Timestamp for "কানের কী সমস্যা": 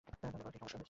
0.21-0.67